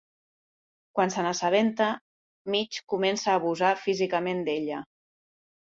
[0.99, 1.91] Quan se n'assabenta,
[2.55, 4.83] Mitch comença a abusar físicament d'ella.